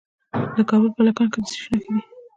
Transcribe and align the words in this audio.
د 0.55 0.57
کابل 0.69 0.87
په 0.95 0.97
کلکان 0.99 1.27
کې 1.33 1.39
د 1.43 1.45
څه 1.51 1.55
شي 1.61 1.69
نښې 1.81 1.89
دي؟ 1.93 2.01